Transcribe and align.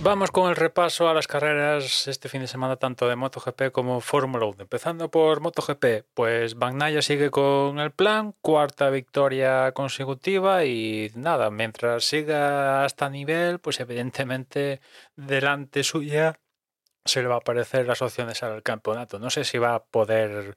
Vamos 0.00 0.30
con 0.30 0.48
el 0.48 0.54
repaso 0.54 1.08
a 1.08 1.14
las 1.14 1.26
carreras 1.26 2.06
este 2.06 2.28
fin 2.28 2.40
de 2.40 2.46
semana 2.46 2.76
tanto 2.76 3.08
de 3.08 3.16
MotoGP 3.16 3.72
como 3.72 4.00
Fórmula 4.00 4.46
1. 4.46 4.62
Empezando 4.62 5.10
por 5.10 5.40
MotoGP, 5.40 6.06
pues 6.14 6.54
Bagnaia 6.54 7.02
sigue 7.02 7.30
con 7.30 7.80
el 7.80 7.90
plan, 7.90 8.32
cuarta 8.40 8.90
victoria 8.90 9.72
consecutiva 9.72 10.64
y 10.64 11.10
nada, 11.16 11.50
mientras 11.50 12.04
siga 12.04 12.84
hasta 12.84 13.10
nivel, 13.10 13.58
pues 13.58 13.80
evidentemente 13.80 14.80
delante 15.16 15.82
suya 15.82 16.38
se 17.04 17.20
le 17.20 17.28
va 17.28 17.34
a 17.34 17.38
aparecer 17.38 17.86
las 17.86 18.00
opciones 18.00 18.42
al 18.44 18.62
campeonato. 18.62 19.18
No 19.18 19.30
sé 19.30 19.42
si 19.42 19.58
va 19.58 19.74
a 19.74 19.84
poder 19.84 20.54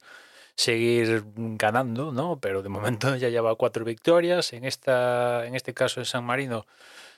seguir 0.54 1.24
ganando, 1.34 2.12
¿no? 2.12 2.38
Pero 2.40 2.62
de 2.62 2.68
momento 2.68 3.16
ya 3.16 3.28
lleva 3.28 3.56
cuatro 3.56 3.84
victorias. 3.84 4.52
En, 4.52 4.64
esta, 4.64 5.46
en 5.46 5.56
este 5.56 5.74
caso 5.74 6.00
en 6.00 6.06
San 6.06 6.24
Marino 6.24 6.64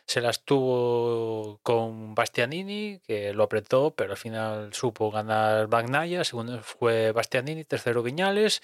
se 0.07 0.21
las 0.21 0.45
tuvo 0.45 1.61
con 1.63 2.15
Bastianini, 2.15 3.01
que 3.07 3.33
lo 3.33 3.45
apretó, 3.45 3.93
pero 3.93 4.13
al 4.13 4.19
final 4.19 4.75
supo 4.75 5.11
ganar 5.11 5.67
Bagnaia, 5.69 6.25
segundo 6.25 6.61
fue 6.63 7.13
Bastianini, 7.13 7.65
tercero 7.65 8.03
Viñales, 8.03 8.63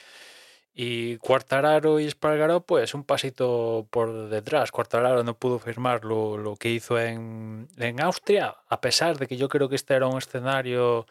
y 0.74 1.16
Cuartararo 1.19 1.98
y 2.00 2.06
Espargaró, 2.06 2.60
pues 2.62 2.94
un 2.94 3.05
pasito 3.05 3.86
por 3.91 4.28
detrás. 4.28 4.70
Cuartararo 4.70 5.24
no 5.24 5.34
pudo 5.34 5.58
firmar 5.58 6.05
lo, 6.05 6.36
lo 6.36 6.56
que 6.56 6.70
hizo 6.70 6.98
en, 6.98 7.69
en 7.77 8.00
Austria, 8.00 8.56
a 8.69 8.80
pesar 8.80 9.19
de 9.19 9.27
que 9.27 9.36
yo 9.36 9.48
creo 9.48 9.69
que 9.69 9.77
este 9.77 9.94
era 9.94 10.06
un 10.06 10.19
escenario 10.19 11.06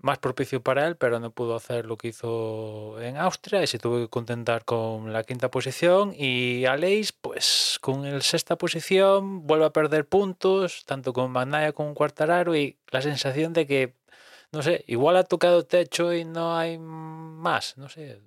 más 0.00 0.18
propicio 0.18 0.62
para 0.62 0.86
él, 0.86 0.96
pero 0.96 1.18
no 1.20 1.30
pudo 1.30 1.56
hacer 1.56 1.86
lo 1.86 1.96
que 1.96 2.08
hizo 2.08 3.00
en 3.00 3.16
Austria 3.16 3.62
y 3.62 3.66
se 3.66 3.78
tuvo 3.78 3.98
que 3.98 4.08
contentar 4.08 4.64
con 4.64 5.12
la 5.12 5.24
quinta 5.24 5.50
posición. 5.50 6.12
Y 6.16 6.66
Aleix, 6.66 7.12
pues 7.12 7.78
con 7.80 8.04
el 8.06 8.22
sexta 8.22 8.56
posición, 8.56 9.46
vuelve 9.46 9.66
a 9.66 9.70
perder 9.72 10.06
puntos, 10.06 10.84
tanto 10.86 11.12
con 11.12 11.30
Magnaya 11.32 11.72
como 11.72 11.88
con 11.88 11.94
Cuartararo, 11.94 12.54
y 12.56 12.78
la 12.90 13.02
sensación 13.02 13.52
de 13.52 13.66
que, 13.66 13.94
no 14.52 14.62
sé, 14.62 14.84
igual 14.86 15.16
ha 15.16 15.24
tocado 15.24 15.66
techo 15.66 16.12
y 16.14 16.24
no 16.24 16.56
hay 16.56 16.78
más, 16.78 17.76
no 17.78 17.88
sé. 17.88 18.20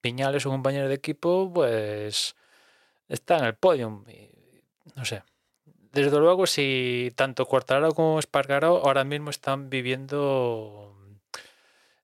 Piñales, 0.00 0.42
su 0.42 0.50
compañero 0.50 0.88
de 0.88 0.94
equipo, 0.94 1.50
pues 1.52 2.36
está 3.08 3.38
en 3.38 3.44
el 3.46 3.54
podium. 3.54 4.04
no 4.96 5.04
sé. 5.04 5.22
Desde 5.96 6.18
luego, 6.18 6.46
si 6.46 7.10
tanto 7.16 7.46
Cuartararo 7.46 7.92
como 7.94 8.18
Espargaro 8.18 8.82
ahora 8.84 9.02
mismo 9.02 9.30
están 9.30 9.70
viviendo 9.70 10.94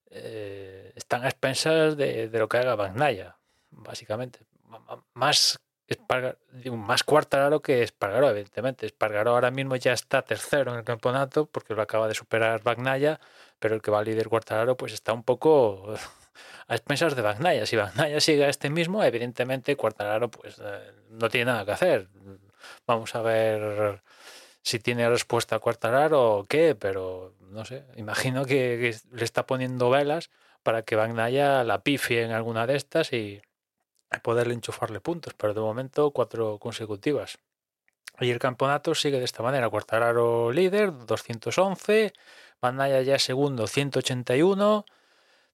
eh, 0.09 0.91
están 0.95 1.23
a 1.23 1.27
expensas 1.27 1.95
de, 1.95 2.27
de, 2.27 2.39
lo 2.39 2.49
que 2.49 2.57
haga 2.57 2.75
Bagnaya, 2.75 3.37
básicamente. 3.69 4.39
Más, 5.13 5.59
más 6.71 7.03
Cuartararo 7.03 7.61
que 7.61 7.83
Espargaró, 7.83 8.31
evidentemente. 8.31 8.87
Espargaró 8.87 9.31
ahora 9.31 9.51
mismo 9.51 9.75
ya 9.75 9.93
está 9.93 10.23
tercero 10.23 10.71
en 10.71 10.79
el 10.79 10.83
campeonato 10.83 11.45
porque 11.45 11.75
lo 11.75 11.83
acaba 11.83 12.07
de 12.07 12.15
superar 12.15 12.63
Bagnaya, 12.63 13.19
pero 13.59 13.75
el 13.75 13.81
que 13.83 13.91
va 13.91 13.99
a 13.99 14.03
líder 14.03 14.27
Cuartararo 14.27 14.75
pues 14.75 14.93
está 14.93 15.13
un 15.13 15.21
poco 15.21 15.93
a 16.67 16.73
expensas 16.73 17.15
de 17.15 17.21
Bagnaya. 17.21 17.67
Si 17.67 17.75
Bagnaya 17.75 18.19
sigue 18.19 18.45
a 18.45 18.49
este 18.49 18.71
mismo, 18.71 19.03
evidentemente 19.03 19.75
Cuartararo 19.75 20.31
pues 20.31 20.59
eh, 20.59 20.93
no 21.09 21.29
tiene 21.29 21.51
nada 21.51 21.63
que 21.63 21.71
hacer. 21.73 22.09
Vamos 22.87 23.15
a 23.15 23.21
ver 23.21 24.01
si 24.61 24.79
tiene 24.79 25.09
respuesta 25.09 25.57
a 25.57 25.59
Cuartararo 25.59 26.37
o 26.37 26.43
qué, 26.45 26.75
pero 26.75 27.33
no 27.51 27.65
sé, 27.65 27.85
imagino 27.97 28.45
que, 28.45 28.95
le 29.11 29.23
está 29.23 29.45
poniendo 29.45 29.89
velas 29.89 30.29
para 30.63 30.83
que 30.83 30.95
Bagnaya 30.95 31.63
la 31.63 31.83
pifie 31.83 32.23
en 32.23 32.31
alguna 32.31 32.65
de 32.65 32.75
estas 32.75 33.13
y 33.13 33.41
poderle 34.21 34.53
enchufarle 34.53 35.01
puntos, 35.01 35.33
pero 35.33 35.53
de 35.53 35.61
momento 35.61 36.11
cuatro 36.11 36.59
consecutivas. 36.59 37.37
Y 38.19 38.29
el 38.29 38.39
campeonato 38.39 38.93
sigue 38.95 39.19
de 39.19 39.25
esta 39.25 39.43
manera, 39.43 39.69
Cuartararo 39.69 40.51
líder, 40.51 41.05
211, 41.05 42.13
Bagnaya 42.61 43.01
ya 43.01 43.19
segundo, 43.19 43.67
181, 43.67 44.85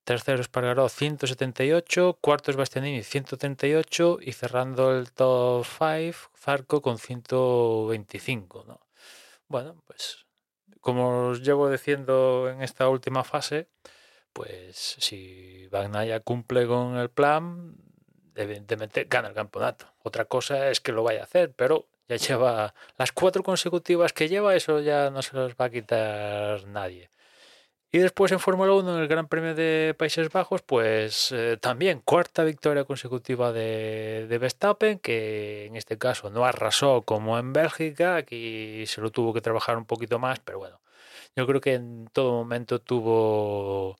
tercero 0.10 0.42
Espargaró, 0.42 0.90
178, 0.90 2.18
cuarto 2.20 2.50
es 2.50 2.58
Bastianini, 2.58 3.04
138 3.04 4.18
y 4.20 4.32
cerrando 4.32 4.98
el 4.98 5.12
top 5.12 5.64
5, 5.64 6.32
Zarco 6.36 6.82
con 6.82 6.98
125. 6.98 8.66
¿no? 8.68 8.80
Bueno, 9.48 9.84
pues 9.86 10.26
como 10.82 11.28
os 11.28 11.44
llevo 11.44 11.70
diciendo 11.70 12.50
en 12.50 12.64
esta 12.64 12.90
última 12.90 13.24
fase, 13.24 13.68
pues 14.34 14.96
si 14.98 15.68
Bagnaya 15.68 16.22
cumple 16.22 16.66
con 16.66 16.98
el 16.98 17.12
plan, 17.12 17.76
evidentemente 18.34 19.06
gana 19.08 19.28
el 19.28 19.36
campeonato. 19.36 19.94
Otra 20.02 20.26
cosa 20.26 20.72
es 20.72 20.82
que 20.82 20.92
lo 20.92 21.04
vaya 21.04 21.22
a 21.22 21.26
hacer, 21.26 21.54
pero 21.54 21.86
ya 22.08 22.16
lleva 22.16 22.74
las 22.98 23.12
cuatro 23.12 23.44
consecutivas 23.44 24.12
que 24.12 24.28
lleva, 24.28 24.56
eso 24.56 24.80
ya 24.80 25.12
no 25.12 25.22
se 25.22 25.36
los 25.36 25.54
va 25.54 25.66
a 25.66 25.70
quitar 25.70 26.66
nadie. 26.66 27.12
Y 27.92 27.98
después 28.00 28.32
en 28.32 28.40
Fórmula 28.40 28.74
1, 28.74 28.96
en 28.96 29.02
el 29.02 29.08
Gran 29.08 29.28
Premio 29.28 29.56
de 29.56 29.96
Países 29.98 30.30
Bajos, 30.32 30.62
pues 30.62 31.32
eh, 31.32 31.58
también 31.60 32.02
cuarta 32.02 32.44
victoria 32.44 32.84
consecutiva 32.84 33.52
de, 33.52 34.28
de, 34.30 34.38
Verstappen, 34.38 35.00
que 35.00 35.66
en 35.66 35.76
este 35.76 35.98
caso 35.98 36.30
no 36.30 36.46
arrasó 36.46 37.02
como 37.02 37.40
en 37.40 37.52
Bélgica, 37.52 38.16
aquí 38.16 38.86
se 38.86 39.02
lo 39.02 39.12
tuvo 39.12 39.34
que 39.34 39.42
trabajar 39.42 39.78
un 39.78 39.86
poquito 39.86 40.20
más, 40.20 40.40
pero 40.40 40.60
bueno, 40.60 40.80
yo 41.36 41.48
creo 41.48 41.62
que 41.62 41.74
en 41.76 42.08
todo 42.14 42.34
momento 42.34 42.80
tuvo, 42.80 43.98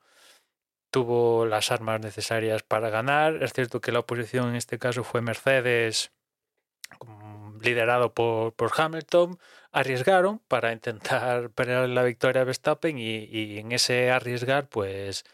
tuvo 0.92 1.46
las 1.46 1.72
armas 1.72 2.02
necesarias 2.02 2.64
para 2.64 2.90
ganar. 2.90 3.42
Es 3.44 3.54
cierto 3.54 3.82
que 3.82 3.92
la 3.92 4.00
oposición 4.00 4.50
en 4.50 4.56
este 4.56 4.78
caso 4.80 5.04
fue 5.04 5.22
Mercedes, 5.22 6.12
liderado 7.62 8.14
por, 8.14 8.54
por 8.54 8.72
Hamilton, 8.76 9.40
arriesgaron 9.72 10.40
para 10.48 10.72
intentar 10.74 11.50
pelear 11.56 11.88
la 11.90 12.04
victoria 12.04 12.42
a 12.42 12.46
Verstappen 12.46 12.98
y, 12.98 13.26
y, 13.26 13.60
en 13.60 13.72
ese 13.72 14.12
arriesgar, 14.12 14.68
pues 14.70 15.26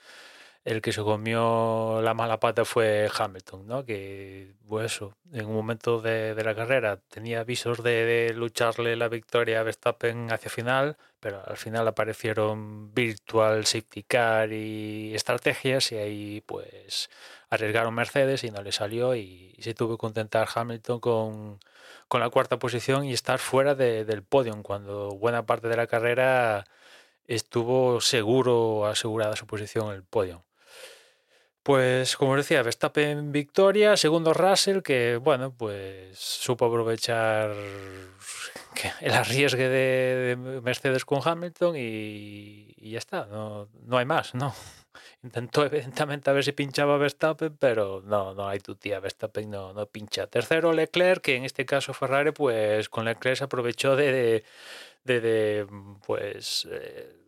el 0.66 0.82
que 0.82 0.92
se 0.92 1.02
comió 1.04 2.02
la 2.02 2.14
mala 2.16 2.40
pata 2.40 2.66
fue 2.66 3.10
Hamilton, 3.16 3.68
¿no? 3.68 3.86
Que, 3.86 4.56
pues 4.68 5.00
en 5.32 5.46
un 5.46 5.54
momento 5.54 6.02
de, 6.02 6.36
la 6.44 6.56
carrera 6.56 6.98
tenía 7.10 7.44
visos 7.44 7.84
de, 7.84 8.34
lucharle 8.36 8.96
la 8.96 9.08
victoria 9.08 9.60
a 9.60 9.64
Verstappen 9.64 10.32
hacia 10.32 10.50
final, 10.50 10.98
pero 11.20 11.42
al 11.46 11.58
final 11.58 11.88
aparecieron 11.88 12.94
virtual 12.94 13.66
safety 13.66 14.04
car 14.04 14.52
y 14.52 15.14
estrategias 15.16 15.92
y 15.92 15.98
ahí 15.98 16.42
pues 16.46 17.10
arriesgaron 17.50 17.94
Mercedes 17.94 18.44
y 18.44 18.52
no 18.52 18.62
le 18.64 18.72
salió 18.72 19.16
y, 19.16 19.56
se 19.60 19.74
tuvo 19.74 19.96
que 19.96 20.02
contentar 20.02 20.48
Hamilton 20.54 21.00
con 21.00 21.60
con 22.08 22.22
la 22.22 22.30
cuarta 22.30 22.60
posición 22.60 23.06
y 23.06 23.14
estar 23.14 23.40
fuera 23.40 23.76
de, 23.76 24.06
del 24.06 24.24
podio 24.24 24.62
cuando 24.64 25.12
buena 25.12 25.46
parte 25.46 25.68
de 25.68 25.78
la 25.78 25.88
carrera 25.88 26.66
estuvo 27.28 28.02
seguro, 28.02 28.86
asegurada 28.88 29.36
su 29.36 29.48
posición 29.48 29.88
en 29.90 29.96
el 29.96 30.04
podio. 30.04 30.45
Pues 31.66 32.16
como 32.16 32.38
decía, 32.38 32.62
Verstappen 32.62 33.32
victoria, 33.32 33.98
segundo 33.98 34.36
Russell, 34.36 34.84
que 34.84 35.18
bueno, 35.18 35.52
pues 35.52 36.16
supo 36.16 36.66
aprovechar 36.66 37.56
el 39.02 39.12
arriesgue 39.12 39.68
de, 39.68 40.62
Mercedes 40.62 41.06
con 41.06 41.22
Hamilton 41.26 41.74
y, 41.76 42.92
ya 42.92 43.00
está, 43.00 43.26
no, 43.26 43.68
no 43.84 43.98
hay 43.98 44.06
más, 44.06 44.36
¿no? 44.36 44.54
Intentó 45.24 45.66
evidentemente 45.66 46.30
a 46.30 46.34
ver 46.34 46.44
si 46.44 46.52
pinchaba 46.52 46.98
Verstappen, 46.98 47.58
pero 47.58 48.00
no, 48.06 48.36
no 48.36 48.48
hay 48.48 48.60
tu 48.60 48.76
tía, 48.76 49.00
Verstappen 49.00 49.50
no, 49.50 49.74
no 49.74 49.88
pincha. 49.88 50.28
Tercero 50.28 50.72
Leclerc, 50.72 51.24
que 51.24 51.36
en 51.36 51.46
este 51.46 51.66
caso 51.66 51.96
Ferrari, 51.96 52.30
pues 52.30 52.90
con 52.90 53.06
Leclerc 53.06 53.40
se 53.40 53.44
aprovechó 53.44 53.96
de, 53.96 54.44
de, 55.04 55.68
pues... 56.06 56.68
Eh, 56.72 57.25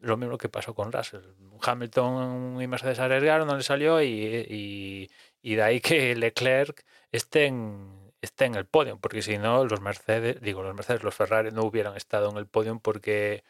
lo 0.00 0.16
mismo 0.16 0.38
que 0.38 0.48
pasó 0.48 0.74
con 0.74 0.92
Russell. 0.92 1.22
Hamilton 1.62 2.60
y 2.60 2.66
Mercedes 2.66 2.98
arriesgaron, 2.98 3.46
no 3.46 3.56
le 3.56 3.62
salió 3.62 4.02
y, 4.02 5.08
de 5.42 5.62
ahí 5.62 5.80
que 5.80 6.14
Leclerc 6.16 6.84
esté 7.12 7.46
en, 7.46 8.12
esté 8.20 8.46
en 8.46 8.54
el 8.54 8.66
podio, 8.66 8.98
porque 8.98 9.22
si 9.22 9.38
no, 9.38 9.64
los 9.64 9.80
Mercedes, 9.80 10.40
digo, 10.40 10.62
los 10.62 10.74
Mercedes, 10.74 11.02
los 11.02 11.14
Ferrari 11.14 11.50
no 11.50 11.62
hubieran 11.64 11.96
estado 11.96 12.30
en 12.30 12.36
el 12.36 12.46
podio 12.46 12.78
porque, 12.80 13.44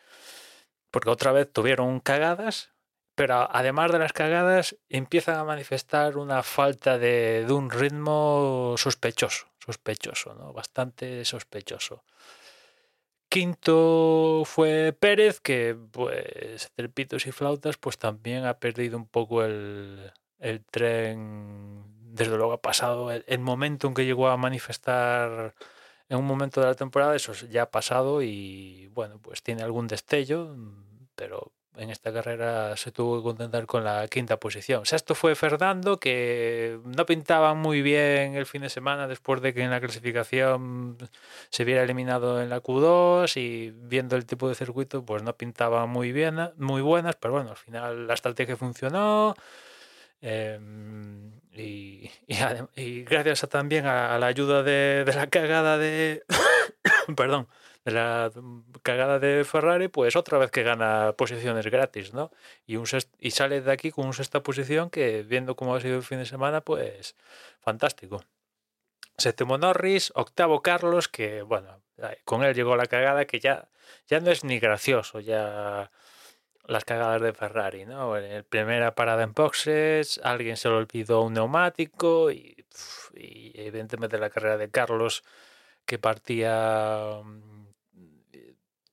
porque 0.90 1.10
otra 1.10 1.32
vez 1.32 1.52
tuvieron 1.52 2.00
cagadas, 2.00 2.70
pero 3.14 3.48
además 3.50 3.92
de 3.92 3.98
las 3.98 4.12
cagadas 4.12 4.76
empiezan 4.88 5.36
a 5.36 5.44
manifestar 5.44 6.18
una 6.18 6.42
falta 6.42 6.98
de, 6.98 7.44
de 7.46 7.52
un 7.52 7.70
ritmo 7.70 8.74
sospechoso, 8.76 9.46
sospechoso, 9.58 10.34
¿no? 10.34 10.52
bastante 10.52 11.24
sospechoso. 11.24 12.04
Quinto 13.28 14.42
fue 14.44 14.92
Pérez, 14.98 15.40
que 15.40 15.76
pues 15.92 16.70
trepitos 16.74 17.26
y 17.26 17.32
flautas, 17.32 17.76
pues 17.76 17.98
también 17.98 18.44
ha 18.44 18.58
perdido 18.58 18.96
un 18.96 19.06
poco 19.06 19.44
el, 19.44 20.12
tren. 20.70 21.84
Desde 22.14 22.36
luego 22.36 22.52
ha 22.52 22.62
pasado 22.62 23.10
el, 23.12 23.38
momento 23.40 23.88
en 23.88 23.94
que 23.94 24.04
llegó 24.04 24.28
a 24.28 24.36
manifestar 24.36 25.54
en 26.08 26.18
un 26.18 26.24
momento 26.24 26.60
de 26.60 26.68
la 26.68 26.74
temporada, 26.74 27.16
eso 27.16 27.32
ya 27.50 27.62
ha 27.62 27.70
pasado 27.70 28.22
y 28.22 28.88
bueno, 28.94 29.18
pues 29.20 29.42
tiene 29.42 29.62
algún 29.62 29.88
destello, 29.88 30.56
pero 31.16 31.52
en 31.76 31.90
esta 31.90 32.12
carrera 32.12 32.76
se 32.76 32.92
tuvo 32.92 33.18
que 33.18 33.22
contentar 33.22 33.66
con 33.66 33.84
la 33.84 34.06
quinta 34.08 34.38
posición. 34.38 34.86
Sexto 34.86 35.14
fue 35.14 35.34
Fernando, 35.34 35.98
que 35.98 36.78
no 36.84 37.06
pintaba 37.06 37.54
muy 37.54 37.82
bien 37.82 38.34
el 38.34 38.46
fin 38.46 38.62
de 38.62 38.70
semana 38.70 39.06
después 39.06 39.40
de 39.42 39.52
que 39.54 39.62
en 39.62 39.70
la 39.70 39.80
clasificación 39.80 40.98
se 41.50 41.64
viera 41.64 41.82
eliminado 41.82 42.40
en 42.40 42.50
la 42.50 42.62
Q2 42.62 43.36
y 43.36 43.70
viendo 43.70 44.16
el 44.16 44.26
tipo 44.26 44.48
de 44.48 44.54
circuito, 44.54 45.04
pues 45.04 45.22
no 45.22 45.36
pintaba 45.36 45.86
muy 45.86 46.12
bien, 46.12 46.50
muy 46.56 46.82
buenas, 46.82 47.16
pero 47.16 47.34
bueno, 47.34 47.50
al 47.50 47.56
final 47.56 48.06
la 48.06 48.14
estrategia 48.14 48.56
funcionó. 48.56 49.34
Em, 50.22 51.32
y, 51.52 52.10
gracias 53.04 53.46
también 53.48 53.86
a, 53.86 54.18
la 54.18 54.26
ayuda 54.26 54.62
de, 54.62 55.04
de 55.04 55.14
la 55.14 55.26
cagada 55.28 55.78
de 55.78 56.22
perdón 57.16 57.48
la 57.92 58.32
cagada 58.82 59.18
de 59.20 59.44
Ferrari, 59.44 59.88
pues 59.88 60.16
otra 60.16 60.38
vez 60.38 60.50
que 60.50 60.64
gana 60.64 61.12
posiciones 61.16 61.66
gratis, 61.66 62.12
¿no? 62.12 62.32
Y, 62.66 62.76
un 62.76 62.86
y 63.20 63.30
sale 63.30 63.60
de 63.60 63.72
aquí 63.72 63.92
con 63.92 64.06
una 64.06 64.12
sexta 64.12 64.42
posición 64.42 64.90
que, 64.90 65.22
viendo 65.22 65.54
cómo 65.54 65.74
ha 65.74 65.80
sido 65.80 65.96
el 65.96 66.02
fin 66.02 66.18
de 66.18 66.26
semana, 66.26 66.60
pues 66.62 67.14
fantástico. 67.60 68.24
Séptimo 69.16 69.56
Norris, 69.56 70.12
octavo 70.16 70.62
Carlos, 70.62 71.08
que 71.08 71.42
bueno, 71.42 71.80
con 72.24 72.42
él 72.42 72.54
llegó 72.54 72.76
la 72.76 72.86
cagada 72.86 73.24
que 73.24 73.38
ya, 73.38 73.68
ya 74.08 74.20
no 74.20 74.30
es 74.30 74.42
ni 74.42 74.58
gracioso, 74.58 75.20
ya 75.20 75.90
las 76.66 76.84
cagadas 76.84 77.22
de 77.22 77.32
Ferrari, 77.32 77.86
¿no? 77.86 78.16
En 78.16 78.34
la 78.34 78.42
primera 78.42 78.96
parada 78.96 79.22
en 79.22 79.32
boxes, 79.32 80.20
alguien 80.24 80.56
se 80.56 80.68
le 80.68 80.74
olvidó 80.74 81.22
un 81.22 81.34
neumático 81.34 82.32
y, 82.32 82.66
y 83.14 83.52
evidentemente 83.54 84.18
la 84.18 84.30
carrera 84.30 84.56
de 84.56 84.70
Carlos 84.70 85.22
que 85.86 85.98
partía 85.98 87.22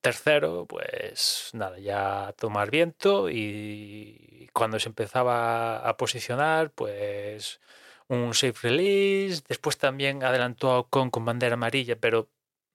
tercero, 0.03 0.65
pues 0.67 1.49
nada, 1.53 1.79
ya 1.79 2.33
tomar 2.37 2.69
viento 2.69 3.29
y 3.29 4.49
cuando 4.53 4.77
se 4.79 4.89
empezaba 4.89 5.77
a 5.77 5.97
posicionar, 5.97 6.71
pues 6.71 7.61
un 8.09 8.33
safe 8.33 8.67
release, 8.69 9.43
después 9.47 9.77
también 9.77 10.23
adelantó 10.23 10.87
con, 10.89 11.09
con 11.09 11.23
bandera 11.25 11.53
amarilla, 11.53 11.95
pero 11.95 12.29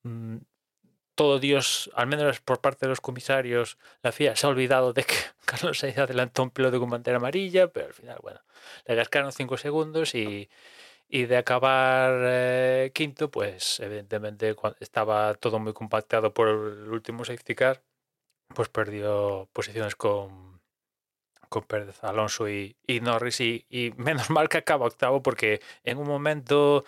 mm, 0.05 0.39
todo 1.15 1.39
Dios, 1.39 1.91
al 1.95 2.07
menos 2.07 2.41
por 2.41 2.61
parte 2.63 2.87
de 2.87 2.91
los 2.91 3.03
comisarios, 3.03 3.77
la 4.03 4.13
FIA 4.13 4.35
se 4.35 4.47
ha 4.47 4.51
olvidado 4.51 4.95
de 4.95 5.05
que 5.05 5.15
Carlos 5.45 5.79
Sainz 5.81 5.99
adelantó 5.99 6.43
un 6.45 6.51
piloto 6.51 6.81
con 6.81 6.89
bandera 6.91 7.19
amarilla, 7.19 7.69
pero 7.69 7.89
al 7.89 7.95
final, 7.95 8.19
bueno, 8.23 8.41
le 8.87 8.97
cascaron 8.97 9.33
cinco 9.33 9.59
segundos 9.59 10.15
y, 10.15 10.49
y 11.09 11.27
de 11.27 11.39
acabar 11.39 12.13
eh, 12.25 12.93
quinto, 12.95 13.31
pues 13.31 13.81
evidentemente 13.81 14.55
estaba 14.81 15.35
todo 15.35 15.59
muy 15.59 15.73
compactado 15.73 16.35
por 16.35 16.49
el 16.49 16.91
último 16.91 17.25
safety 17.25 17.55
car, 17.55 17.83
pues 18.55 18.69
perdió 18.69 19.49
posiciones 19.53 19.97
con, 19.97 20.61
con 21.49 21.65
Pérez, 21.65 22.03
Alonso 22.05 22.49
y, 22.49 22.77
Norris 23.03 23.41
y, 23.41 23.95
menos 23.97 24.31
mal 24.31 24.49
que 24.49 24.59
acaba 24.59 24.87
octavo 24.87 25.23
porque 25.23 25.61
en 25.85 25.99
un 25.99 26.07
momento 26.07 26.85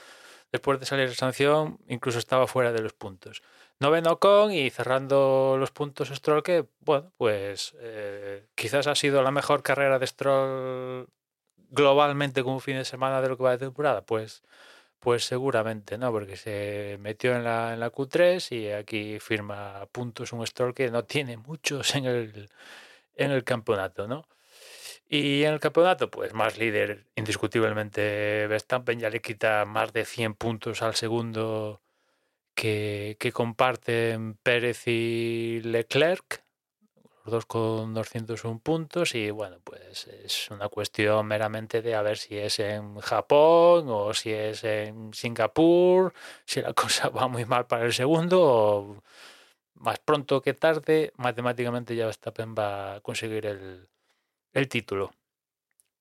después 0.52 0.80
de 0.80 0.86
salir 0.86 1.08
de 1.08 1.14
sanción 1.14 1.78
incluso 1.88 2.18
estaba 2.18 2.46
fuera 2.46 2.72
de 2.72 2.82
los 2.82 2.92
puntos. 2.92 3.42
Noveno 3.78 4.18
con 4.18 4.52
y 4.52 4.68
cerrando 4.68 5.56
los 5.58 5.70
puntos 5.70 6.10
Stroll 6.10 6.42
que, 6.42 6.66
bueno, 6.80 7.12
pues 7.16 7.74
eh, 7.78 8.46
quizás 8.54 8.86
ha 8.86 8.94
sido 8.94 9.22
la 9.22 9.30
mejor 9.30 9.62
carrera 9.62 9.98
de 9.98 10.06
Stroll 10.06 11.08
globalmente 11.70 12.42
como 12.42 12.60
fin 12.60 12.76
de 12.76 12.84
semana 12.84 13.20
de 13.20 13.28
lo 13.28 13.36
que 13.36 13.44
va 13.44 13.52
de 13.52 13.58
temporada? 13.58 14.02
Pues, 14.02 14.42
pues 15.00 15.24
seguramente, 15.24 15.98
¿no? 15.98 16.12
Porque 16.12 16.36
se 16.36 16.98
metió 17.00 17.34
en 17.36 17.44
la, 17.44 17.74
en 17.74 17.80
la 17.80 17.92
Q3 17.92 18.52
y 18.56 18.70
aquí 18.70 19.18
firma 19.20 19.86
puntos 19.92 20.32
un 20.32 20.42
store 20.44 20.74
que 20.74 20.90
no 20.90 21.04
tiene 21.04 21.36
muchos 21.38 21.94
en 21.94 22.06
el, 22.06 22.50
en 23.16 23.30
el 23.32 23.44
campeonato, 23.44 24.06
¿no? 24.08 24.26
Y 25.08 25.44
en 25.44 25.54
el 25.54 25.60
campeonato, 25.60 26.10
pues 26.10 26.34
más 26.34 26.58
líder 26.58 27.06
indiscutiblemente 27.16 28.46
Verstappen 28.46 29.00
ya 29.00 29.10
le 29.10 29.20
quita 29.20 29.64
más 29.64 29.92
de 29.92 30.04
100 30.04 30.34
puntos 30.34 30.82
al 30.82 30.94
segundo 30.94 31.80
que, 32.54 33.16
que 33.18 33.32
comparten 33.32 34.34
Pérez 34.42 34.86
y 34.86 35.60
Leclerc 35.64 36.44
dos 37.24 37.46
con 37.46 37.94
201 37.94 38.60
puntos 38.60 39.14
y 39.14 39.30
bueno, 39.30 39.58
pues 39.64 40.06
es 40.06 40.50
una 40.50 40.68
cuestión 40.68 41.26
meramente 41.26 41.82
de 41.82 41.94
a 41.94 42.02
ver 42.02 42.18
si 42.18 42.38
es 42.38 42.58
en 42.60 42.98
Japón 43.00 43.86
o 43.88 44.14
si 44.14 44.32
es 44.32 44.64
en 44.64 45.12
Singapur, 45.12 46.12
si 46.44 46.62
la 46.62 46.72
cosa 46.74 47.08
va 47.10 47.28
muy 47.28 47.44
mal 47.44 47.66
para 47.66 47.84
el 47.84 47.92
segundo 47.92 48.40
o 48.42 49.02
más 49.74 49.98
pronto 49.98 50.42
que 50.42 50.54
tarde, 50.54 51.12
matemáticamente 51.16 51.96
ya 51.96 52.06
Verstappen 52.06 52.54
va 52.54 52.96
a 52.96 53.00
conseguir 53.00 53.46
el, 53.46 53.88
el 54.52 54.68
título. 54.68 55.12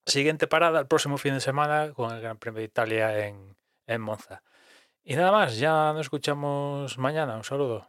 Siguiente 0.06 0.46
parada 0.46 0.80
el 0.80 0.86
próximo 0.86 1.18
fin 1.18 1.34
de 1.34 1.40
semana 1.40 1.92
con 1.92 2.12
el 2.12 2.20
Gran 2.20 2.38
Premio 2.38 2.58
de 2.60 2.64
Italia 2.66 3.26
en, 3.26 3.56
en 3.86 4.00
Monza. 4.00 4.42
Y 5.04 5.16
nada 5.16 5.32
más, 5.32 5.58
ya 5.58 5.92
nos 5.92 6.02
escuchamos 6.02 6.98
mañana. 6.98 7.36
Un 7.36 7.44
saludo. 7.44 7.88